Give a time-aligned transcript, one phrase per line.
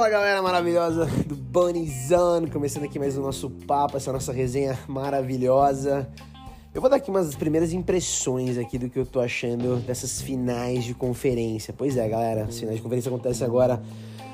[0.00, 6.08] Fala galera maravilhosa do Bunnyzone, começando aqui mais o nosso papo, essa nossa resenha maravilhosa.
[6.72, 10.84] Eu vou dar aqui umas primeiras impressões aqui do que eu tô achando dessas finais
[10.84, 11.74] de conferência.
[11.76, 13.82] Pois é, galera, as finais de conferência acontecem agora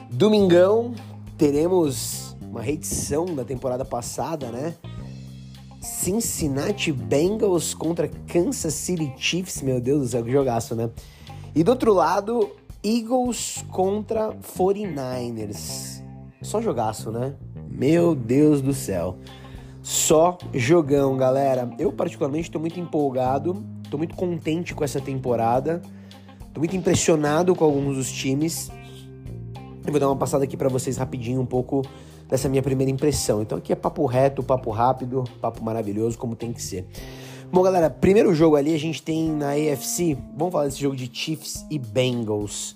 [0.08, 0.94] domingão.
[1.36, 4.72] Teremos uma reedição da temporada passada, né?
[5.80, 10.88] Cincinnati Bengals contra Kansas City Chiefs, meu Deus do céu, que jogaço, né?
[11.56, 12.52] E do outro lado,
[12.86, 16.00] Eagles contra 49ers.
[16.40, 17.34] Só jogaço, né?
[17.68, 19.16] Meu Deus do céu.
[19.82, 21.68] Só jogão, galera.
[21.80, 25.82] Eu particularmente estou muito empolgado, estou muito contente com essa temporada.
[26.46, 28.70] Estou muito impressionado com alguns dos times.
[29.84, 31.82] Eu vou dar uma passada aqui para vocês rapidinho um pouco
[32.28, 33.42] dessa minha primeira impressão.
[33.42, 36.86] Então aqui é papo reto, papo rápido, papo maravilhoso, como tem que ser.
[37.50, 40.16] Bom, galera, primeiro jogo ali a gente tem na AFC.
[40.36, 42.75] Vamos falar desse jogo de Chiefs e Bengals.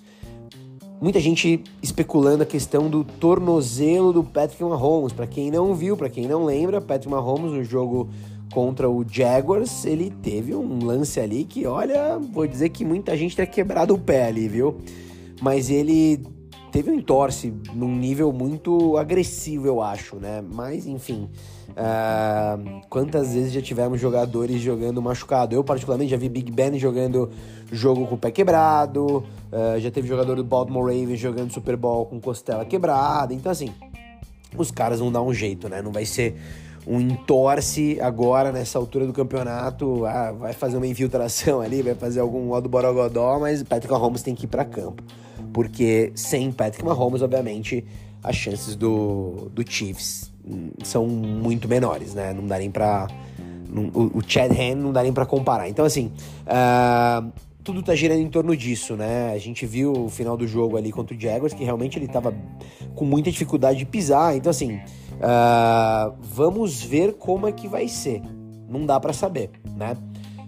[1.01, 5.11] Muita gente especulando a questão do tornozelo do Patrick Mahomes.
[5.11, 8.07] Para quem não viu, para quem não lembra, Patrick Mahomes no jogo
[8.53, 13.35] contra o Jaguars, ele teve um lance ali que, olha, vou dizer que muita gente
[13.35, 14.77] teria quebrado o pé ali, viu?
[15.41, 16.21] Mas ele
[16.71, 20.43] teve um entorce num nível muito agressivo, eu acho, né?
[20.53, 21.27] Mas, enfim,
[21.69, 25.55] uh, quantas vezes já tivemos jogadores jogando machucado?
[25.55, 27.31] Eu, particularmente, já vi Big Ben jogando
[27.71, 32.05] jogo com o pé quebrado, uh, já teve jogador do Baltimore Ravens jogando Super Bowl
[32.05, 33.33] com costela quebrada.
[33.33, 33.73] Então, assim,
[34.57, 35.81] os caras vão dar um jeito, né?
[35.81, 36.35] Não vai ser
[36.85, 42.19] um entorce agora nessa altura do campeonato, ah, vai fazer uma infiltração ali, vai fazer
[42.19, 45.03] algum modo borogodó, mas Patrick Mahomes tem que ir para campo
[45.53, 47.85] porque sem Patrick Mahomes, obviamente,
[48.23, 50.31] as chances do, do Chiefs
[50.83, 52.33] são muito menores, né?
[52.33, 53.07] Não dá nem pra.
[53.93, 55.69] o, Chad Hand não dá nem pra comparar.
[55.69, 56.11] Então, assim,
[56.47, 57.31] uh,
[57.63, 59.31] tudo tá girando em torno disso, né?
[59.33, 62.33] A gente viu o final do jogo ali contra o Jaguars, que realmente ele tava
[62.95, 64.35] com muita dificuldade de pisar.
[64.35, 68.21] Então, assim, uh, vamos ver como é que vai ser.
[68.67, 69.95] Não dá para saber, né?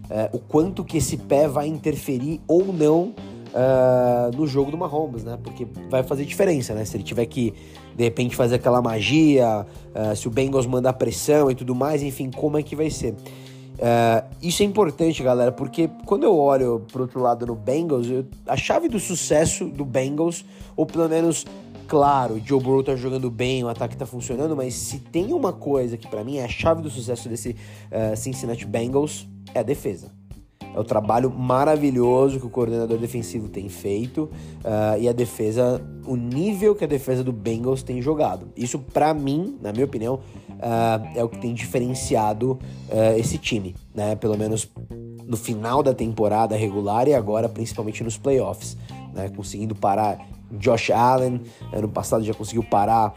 [0.05, 3.13] Uh, o quanto que esse pé vai interferir ou não
[3.53, 5.38] uh, no jogo do Mahomes, né?
[5.43, 6.83] Porque vai fazer diferença, né?
[6.83, 7.53] Se ele tiver que,
[7.95, 9.67] de repente, fazer aquela magia,
[10.15, 13.15] se o Bengals mandar pressão e tudo mais, enfim, como é que vai ser?
[13.73, 18.25] Uh, isso é importante, galera, porque quando eu olho pro outro lado no Bengals, eu,
[18.47, 20.45] a chave do sucesso do Bengals,
[20.75, 21.45] ou pelo menos,
[21.88, 25.97] claro, Joe Burrow tá jogando bem, o ataque tá funcionando, mas se tem uma coisa
[25.97, 27.56] que para mim é a chave do sucesso desse
[27.91, 30.12] uh, Cincinnati Bengals, é a defesa.
[30.73, 36.16] É o trabalho maravilhoso que o coordenador defensivo tem feito uh, e a defesa, o
[36.16, 38.47] nível que a defesa do Bengals tem jogado.
[38.57, 42.53] Isso, para mim, na minha opinião, uh, é o que tem diferenciado
[42.89, 44.16] uh, esse time, né?
[44.16, 44.69] Pelo menos
[45.25, 48.75] no final da temporada regular e agora principalmente nos playoffs,
[49.13, 49.29] né?
[49.29, 50.17] Conseguindo parar
[50.51, 51.41] Josh Allen,
[51.72, 53.16] ano passado já conseguiu parar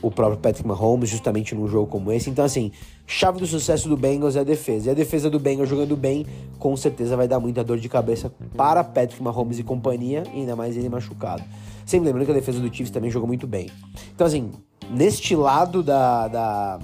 [0.00, 2.30] o próprio Patrick Mahomes justamente num jogo como esse.
[2.30, 2.70] Então, assim,
[3.06, 4.88] chave do sucesso do Bengals é a defesa.
[4.88, 6.26] E a defesa do Bengals jogando bem,
[6.58, 10.76] com certeza vai dar muita dor de cabeça para Patrick Mahomes e companhia, ainda mais
[10.76, 11.42] ele machucado.
[11.84, 13.70] Sempre lembrando que a defesa do Chiefs também jogou muito bem.
[14.14, 14.50] Então, assim,
[14.90, 16.78] neste lado da, da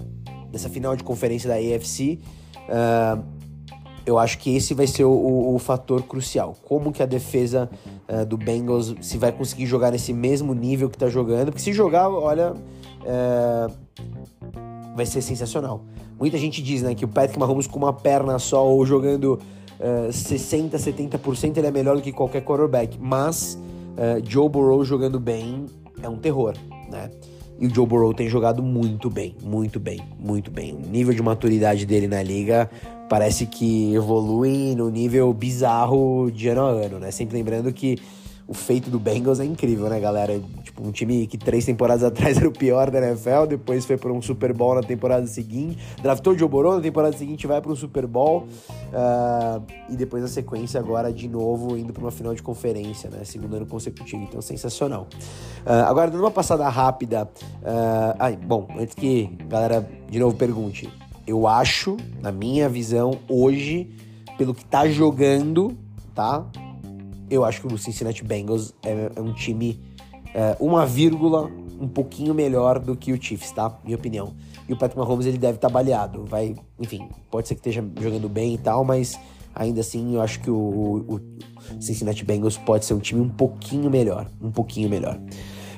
[0.51, 2.21] dessa final de conferência da AFC,
[2.69, 3.23] uh,
[4.07, 6.57] eu acho que esse vai ser o, o, o fator crucial.
[6.65, 7.69] Como que a defesa
[8.09, 11.47] uh, do Bengals se vai conseguir jogar nesse mesmo nível que tá jogando.
[11.47, 12.55] Porque se jogar, olha,
[13.05, 13.67] é,
[14.95, 15.85] vai ser sensacional.
[16.19, 19.39] Muita gente diz né, que o Patrick Mahomes com uma perna só ou jogando
[19.81, 22.99] uh, 60, 70% ele é melhor do que qualquer quarterback.
[23.01, 23.59] Mas
[23.93, 25.67] uh, Joe Burrow jogando bem
[26.03, 26.55] é um terror,
[26.91, 27.11] né?
[27.59, 30.75] E o Joe Burrow tem jogado muito bem, muito bem, muito bem.
[30.75, 32.69] O nível de maturidade dele na liga
[33.09, 37.11] parece que evolui no nível bizarro de ano a ano, né?
[37.11, 37.97] Sempre lembrando que
[38.47, 40.39] o feito do Bengals é incrível, né, galera?
[40.63, 44.13] Tipo, um time que três temporadas atrás era o pior da NFL, depois foi para
[44.13, 47.73] um Super Bowl na temporada seguinte, draftou o Joe Burrow, na temporada seguinte vai para
[47.73, 48.47] um Super Bowl,
[48.93, 53.25] uh, e depois a sequência agora de novo indo para uma final de conferência, né?
[53.25, 55.07] Segundo ano consecutivo, então sensacional.
[55.65, 60.91] Uh, agora, dando uma passada rápida, uh, ai, bom, antes que galera de novo pergunte,
[61.27, 63.91] eu acho, na minha visão, hoje,
[64.37, 65.77] pelo que tá jogando,
[66.15, 66.45] tá?
[67.31, 69.81] Eu acho que o Cincinnati Bengals é, é um time,
[70.35, 71.51] é, uma vírgula,
[71.81, 73.79] um pouquinho melhor do que o Chiefs, tá?
[73.85, 74.35] Minha opinião.
[74.69, 76.25] E o Patrick Mahomes, ele deve estar tá baleado.
[76.25, 79.19] Vai, enfim, pode ser que esteja jogando bem e tal, mas
[79.55, 81.21] ainda assim eu acho que o, o, o
[81.81, 84.27] Cincinnati Bengals pode ser um time um pouquinho melhor.
[84.41, 85.19] Um pouquinho melhor.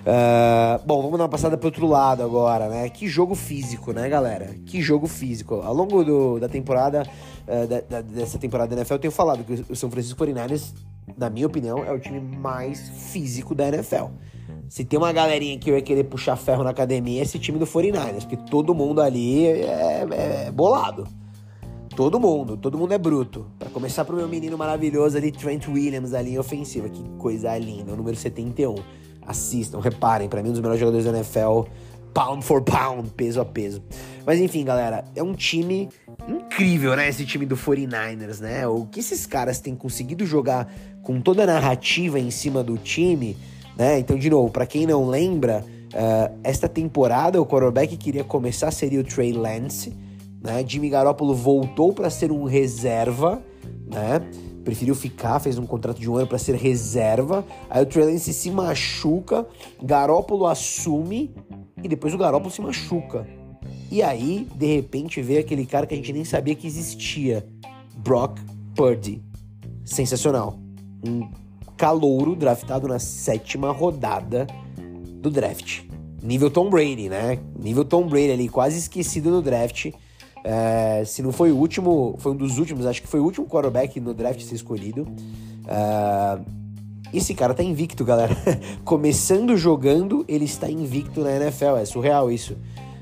[0.06, 2.88] Uh, bom, vamos dar uma passada pro outro lado agora, né?
[2.88, 4.54] Que jogo físico, né, galera?
[4.64, 5.56] Que jogo físico.
[5.56, 7.02] Ao longo do, da temporada,
[7.48, 10.72] uh, da, da, dessa temporada da NFL, eu tenho falado que o São Francisco 49ers
[11.16, 14.06] na minha opinião, é o time mais físico da NFL.
[14.68, 17.66] se tem uma galerinha que ia querer puxar ferro na academia, é esse time do
[17.66, 20.06] 49ers, porque todo mundo ali é,
[20.46, 21.06] é bolado.
[21.94, 23.46] Todo mundo, todo mundo é bruto.
[23.58, 26.90] Para começar pro meu menino maravilhoso ali, Trent Williams, ali ofensiva.
[26.90, 28.74] Que coisa linda, o número 71.
[29.26, 31.62] Assistam, reparem, para mim um dos melhores jogadores da NFL,
[32.14, 33.82] pound for pound, peso a peso.
[34.24, 35.88] Mas enfim, galera, é um time
[36.28, 37.08] incrível, né?
[37.08, 38.66] Esse time do 49ers, né?
[38.66, 43.36] O que esses caras têm conseguido jogar com toda a narrativa em cima do time,
[43.76, 43.98] né?
[43.98, 48.70] Então, de novo, para quem não lembra, uh, esta temporada o quarterback que queria começar
[48.70, 50.06] seria o Trey Lance
[50.46, 50.64] né?
[50.66, 53.42] Jimmy Garoppolo voltou para ser um reserva,
[53.86, 54.22] né?
[54.66, 57.44] Preferiu ficar, fez um contrato de um ano para ser reserva.
[57.70, 59.46] Aí o Trey Lance se machuca,
[59.80, 61.32] Garoppolo assume
[61.80, 63.24] e depois o Garoppolo se machuca.
[63.92, 67.46] E aí, de repente, vê aquele cara que a gente nem sabia que existia,
[67.98, 68.40] Brock
[68.74, 69.22] Purdy.
[69.84, 70.58] Sensacional.
[71.06, 71.28] Um
[71.76, 74.48] calouro draftado na sétima rodada
[75.22, 75.82] do draft.
[76.20, 77.38] Nível Tom Brady, né?
[77.56, 79.92] Nível Tom Brady ali, quase esquecido no draft.
[80.48, 83.48] É, se não foi o último, foi um dos últimos, acho que foi o último
[83.48, 85.04] quarterback no draft ser escolhido.
[85.66, 86.38] É,
[87.12, 88.36] esse cara tá invicto, galera.
[88.84, 91.78] Começando jogando, ele está invicto na NFL.
[91.78, 92.56] É surreal isso.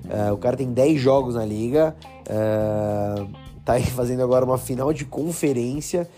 [0.09, 1.95] É, o cara tem 10 jogos na liga.
[2.27, 3.27] É,
[3.63, 6.09] tá fazendo agora uma final de conferência.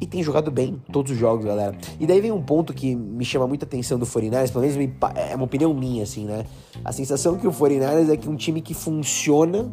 [0.00, 1.76] E tem jogado bem todos os jogos, galera.
[2.00, 4.90] E daí vem um ponto que me chama muita atenção do 49ers, pelo menos me,
[5.14, 6.46] é uma opinião minha, assim, né?
[6.82, 9.70] A sensação que o 49ers é que um time que funciona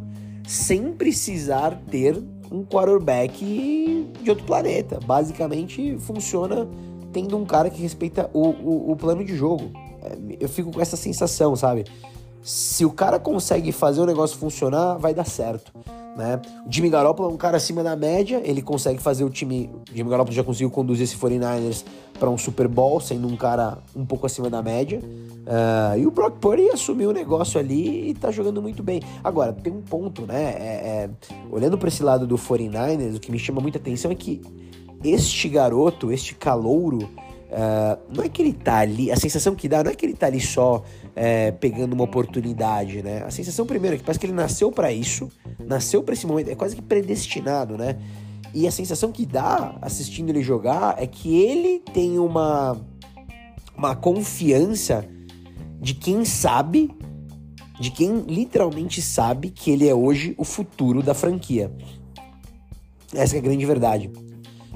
[0.49, 2.17] sem precisar ter
[2.51, 4.99] um quarterback de outro planeta.
[4.99, 6.67] Basicamente, funciona
[7.13, 9.69] tendo um cara que respeita o, o, o plano de jogo.
[10.01, 11.85] É, eu fico com essa sensação, sabe?
[12.41, 15.71] Se o cara consegue fazer o negócio funcionar, vai dar certo.
[16.19, 16.41] Né?
[16.67, 19.69] O Jimmy Garoppolo é um cara acima da média, ele consegue fazer o time.
[19.89, 21.85] O Jimmy Garoppolo já conseguiu conduzir esse 49ers
[22.19, 24.99] para um Super Bowl, sendo um cara um pouco acima da média.
[24.99, 29.01] Uh, e o Brock Purdy assumiu o negócio ali e tá jogando muito bem.
[29.23, 30.43] Agora, tem um ponto, né?
[30.43, 31.09] É, é,
[31.49, 34.41] olhando para esse lado do 49ers, o que me chama muita atenção é que
[35.01, 37.09] este garoto, este calouro,
[37.49, 40.13] Uh, não é que ele tá ali, a sensação que dá não é que ele
[40.13, 40.83] tá ali só
[41.21, 43.23] é, pegando uma oportunidade, né?
[43.25, 45.29] A sensação primeiro é que parece que ele nasceu para isso,
[45.59, 47.97] nasceu para esse momento, é quase que predestinado, né?
[48.53, 52.79] E a sensação que dá assistindo ele jogar é que ele tem uma
[53.75, 55.05] uma confiança
[55.81, 56.89] de quem sabe,
[57.77, 61.69] de quem literalmente sabe que ele é hoje o futuro da franquia.
[63.13, 64.09] Essa é a grande verdade.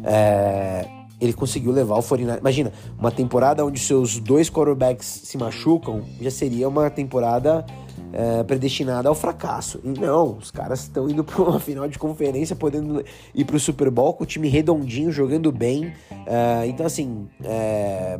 [0.04, 0.86] É,
[1.24, 6.30] ele conseguiu levar o 49 Imagina, uma temporada onde seus dois quarterbacks se machucam já
[6.32, 7.66] seria uma temporada
[8.14, 9.80] é, predestinada ao fracasso.
[9.84, 13.04] E não, os caras estão indo para uma final de conferência, podendo
[13.34, 15.94] ir para o Super Bowl com o time redondinho, jogando bem.
[16.26, 18.20] É, então, assim, é,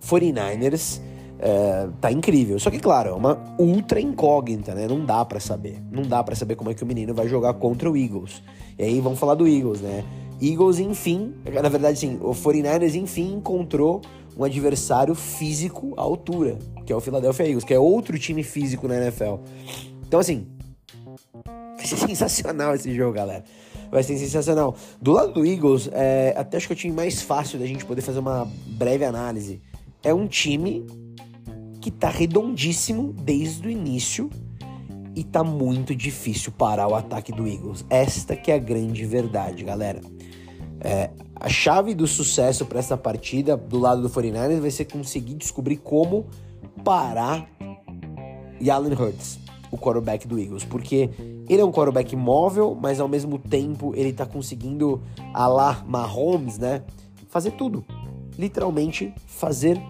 [0.00, 1.00] 49ers
[1.38, 2.58] é, tá incrível.
[2.58, 4.86] Só que, claro, é uma ultra incógnita, né?
[4.86, 5.82] Não dá para saber.
[5.90, 8.42] Não dá para saber como é que o menino vai jogar contra o Eagles.
[8.78, 10.04] E aí vamos falar do Eagles, né?
[10.50, 14.00] Eagles, enfim, na verdade, sim, o 49ers, enfim, encontrou
[14.36, 18.88] um adversário físico à altura, que é o Philadelphia Eagles, que é outro time físico
[18.88, 19.36] na NFL.
[20.06, 20.46] Então, assim,
[21.76, 23.44] vai ser sensacional esse jogo, galera.
[23.90, 24.74] Vai ser sensacional.
[25.00, 27.84] Do lado do Eagles, é, até acho que é o time mais fácil da gente
[27.84, 29.60] poder fazer uma breve análise.
[30.02, 30.84] É um time
[31.80, 34.30] que tá redondíssimo desde o início
[35.14, 37.84] e tá muito difícil parar o ataque do Eagles.
[37.88, 40.00] Esta que é a grande verdade, galera.
[40.84, 45.34] É, a chave do sucesso para essa partida do lado do 49ers vai ser conseguir
[45.34, 46.26] descobrir como
[46.84, 47.48] parar
[48.60, 49.38] Jalen Hurts,
[49.70, 51.08] o quarterback do Eagles, porque
[51.48, 56.58] ele é um quarterback móvel, mas ao mesmo tempo ele tá conseguindo a lá Mahomes,
[56.58, 56.82] né,
[57.28, 57.82] fazer tudo.
[58.38, 59.80] Literalmente fazer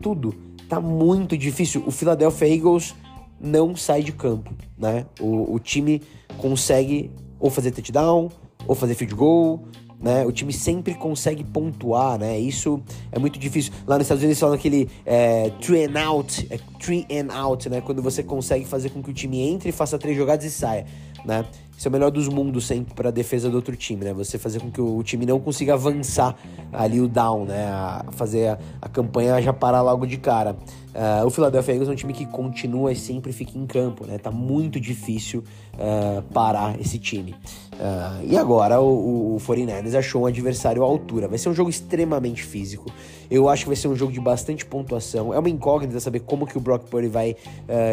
[0.00, 0.34] tudo.
[0.68, 1.82] Tá muito difícil.
[1.86, 2.94] O Philadelphia Eagles
[3.40, 5.06] não sai de campo, né?
[5.20, 6.02] O, o time
[6.38, 8.30] consegue ou fazer touchdown,
[8.66, 9.64] ou fazer field goal,
[10.04, 10.26] né?
[10.26, 12.38] O time sempre consegue pontuar, né?
[12.38, 12.78] Isso
[13.10, 13.72] é muito difícil.
[13.86, 17.80] Lá nos Estados Unidos falam aquele é, three and out, é, three and out, né?
[17.80, 20.84] Quando você consegue fazer com que o time entre, faça três jogadas e saia,
[21.24, 21.46] né?
[21.76, 24.12] Isso é o melhor dos mundos sempre para a defesa do outro time, né?
[24.12, 26.36] Você fazer com que o, time não consiga avançar
[26.70, 27.66] ali o down, né?
[27.66, 30.54] A fazer a, a campanha já parar logo de cara.
[30.94, 34.16] Uh, o Philadelphia Eagles é um time que continua e sempre fica em campo, né?
[34.16, 35.42] Tá muito difícil
[35.74, 37.32] uh, parar esse time.
[37.72, 41.26] Uh, e agora o, o 49ers achou um adversário à altura.
[41.26, 42.92] Vai ser um jogo extremamente físico.
[43.28, 45.34] Eu acho que vai ser um jogo de bastante pontuação.
[45.34, 47.34] É uma incógnita saber como que o Brock Purdy vai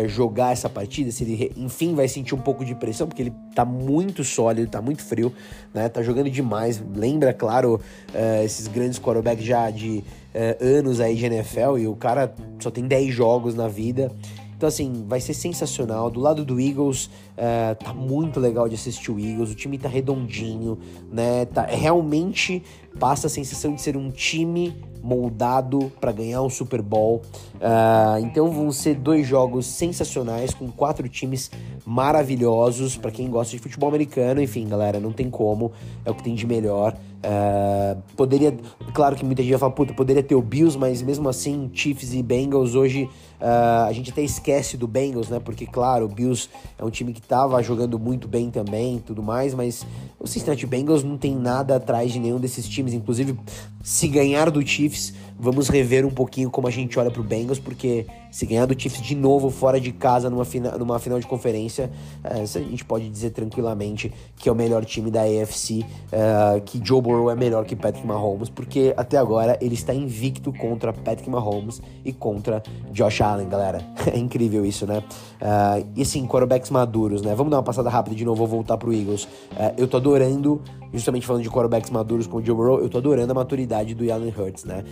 [0.08, 3.64] jogar essa partida, se ele enfim vai sentir um pouco de pressão, porque ele tá
[3.64, 5.34] muito sólido, tá muito frio,
[5.74, 5.88] né?
[5.88, 6.84] Tá jogando demais.
[6.94, 7.80] Lembra, claro,
[8.44, 12.88] esses grandes quarterbacks já de uh, anos aí de NFL e o cara só tem
[12.88, 14.12] 10 jogos na vida.
[14.56, 16.12] Então, assim, vai ser sensacional.
[16.12, 17.10] Do lado do Eagles,
[17.42, 19.52] uh, tá muito legal de assistir o Eagles.
[19.52, 20.78] O time tá redondinho,
[21.12, 21.46] né?
[21.46, 22.62] Tá, realmente
[23.00, 27.24] passa a sensação de ser um time moldado para ganhar um Super Bowl.
[27.56, 31.50] Uh, então vão ser dois jogos sensacionais com quatro times
[31.84, 34.42] maravilhosos para quem gosta de futebol americano.
[34.42, 35.72] Enfim, galera, não tem como,
[36.06, 36.96] é o que tem de melhor.
[37.24, 38.56] Uh, poderia,
[38.94, 42.14] claro que muita gente vai falar, puta, poderia ter o Bills, mas mesmo assim, Chiefs
[42.14, 43.10] e Bengals hoje
[43.42, 45.40] a gente até esquece do Bengals, né?
[45.40, 49.54] Porque, claro, o Bills é um time que tava jogando muito bem também tudo mais,
[49.54, 49.88] mas
[50.20, 52.94] o Cincinnati Bengals não tem nada atrás de nenhum desses times.
[52.94, 53.40] Inclusive,
[53.82, 58.06] se ganhar do Chiefs, vamos rever um pouquinho como a gente olha pro Bengals, porque
[58.30, 61.92] se ganhar do Chiefs de novo fora de casa numa, fina, numa final de conferência,
[62.24, 66.80] uh, a gente pode dizer tranquilamente que é o melhor time da AFC, uh, que
[66.84, 71.28] Joe Burrow é melhor que Patrick Mahomes, porque até agora ele está invicto contra Patrick
[71.28, 73.82] Mahomes e contra Josh Allen, galera.
[74.12, 75.02] É incrível isso, né?
[75.42, 77.34] Uh, e assim, quarterbacks maduros, né?
[77.34, 79.28] Vamos dar uma passada rápida de novo, vou voltar pro Eagles.
[79.78, 80.62] Eu tô adorando,
[80.94, 84.12] justamente falando de quarterbacks maduros com o Joe Burrow, eu tô adorando a maturidade do
[84.12, 84.84] Allen Hurts, né?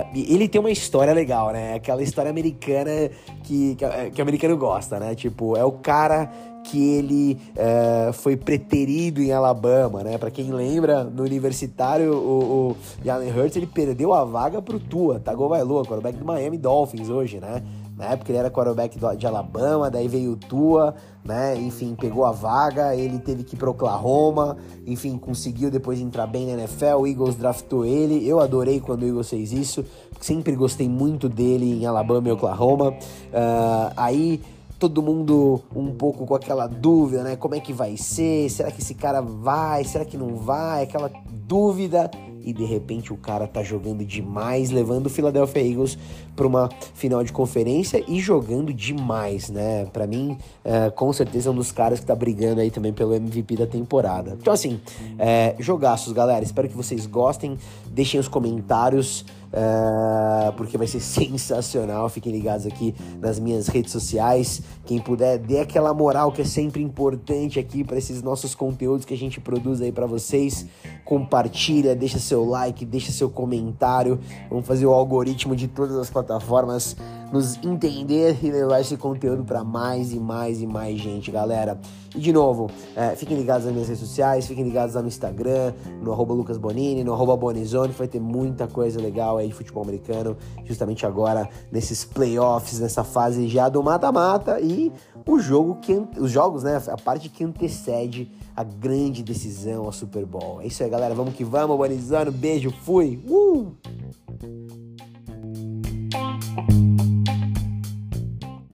[0.00, 1.74] Uh, ele tem uma história legal, né?
[1.74, 3.10] Aquela história americana
[3.44, 5.14] que, que, que o americano gosta, né?
[5.14, 6.30] Tipo, é o cara
[6.64, 10.16] que ele é, foi preterido em Alabama, né?
[10.16, 15.14] Para quem lembra, no universitário, o, o Jalen Hurts ele perdeu a vaga pro Tua,
[15.14, 17.62] tá Tagovailoa, quarterback do Miami Dolphins hoje, né?
[17.96, 20.94] Na época ele era quarterback de Alabama, daí veio o Tua,
[21.24, 21.56] né?
[21.56, 24.56] Enfim, pegou a vaga, ele teve que ir para Oklahoma,
[24.86, 28.26] enfim, conseguiu depois entrar bem na NFL, o Eagles draftou ele.
[28.26, 29.84] Eu adorei quando o Eagles fez isso,
[30.20, 32.90] sempre gostei muito dele em Alabama e Oklahoma.
[32.90, 34.40] Uh, aí
[34.78, 37.36] todo mundo um pouco com aquela dúvida, né?
[37.36, 38.50] Como é que vai ser?
[38.50, 39.84] Será que esse cara vai?
[39.84, 40.82] Será que não vai?
[40.82, 42.10] Aquela dúvida
[42.44, 45.98] e de repente o cara tá jogando demais, levando o Philadelphia Eagles
[46.34, 49.86] para uma final de conferência e jogando demais, né?
[49.92, 53.14] Para mim, é, com certeza é um dos caras que tá brigando aí também pelo
[53.14, 54.36] MVP da temporada.
[54.40, 54.80] Então assim,
[55.18, 56.44] é, jogaços, galera.
[56.44, 57.58] Espero que vocês gostem.
[57.92, 59.24] Deixem os comentários.
[59.52, 62.08] Uh, porque vai ser sensacional.
[62.08, 64.62] Fiquem ligados aqui nas minhas redes sociais.
[64.86, 69.12] Quem puder, dê aquela moral que é sempre importante aqui para esses nossos conteúdos que
[69.12, 70.66] a gente produz aí para vocês.
[71.04, 74.18] Compartilha, deixa seu like, deixa seu comentário.
[74.48, 76.96] Vamos fazer o algoritmo de todas as plataformas
[77.32, 81.80] nos entender e levar esse conteúdo para mais e mais e mais gente, galera.
[82.14, 85.72] E de novo, é, fiquem ligados nas minhas redes sociais, fiquem ligados lá no Instagram,
[86.02, 89.82] no arroba Lucas Bonini, no arroba Bonizone, vai ter muita coisa legal aí de futebol
[89.82, 94.92] americano, justamente agora, nesses playoffs, nessa fase já do mata-mata e
[95.26, 100.26] o jogo que os jogos, né, a parte que antecede a grande decisão, a Super
[100.26, 100.60] Bowl.
[100.60, 103.22] É isso aí, galera, vamos que vamos, Bonizone, beijo, fui!
[103.26, 103.72] Uh!